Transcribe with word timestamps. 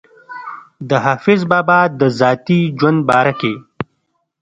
د 0.89 0.91
حافظ 1.05 1.39
بابا 1.51 1.79
د 1.99 2.01
ذاتي 2.19 2.59
ژوند 2.77 2.99
باره 3.09 3.33
کښې 3.39 3.53